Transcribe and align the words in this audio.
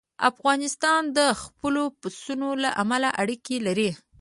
افغانستان 0.29 1.01
د 1.17 1.19
خپلو 1.41 1.83
پسونو 1.99 2.49
له 2.63 2.69
امله 2.83 3.09
اړیکې 3.21 3.57
لري. 3.67 3.89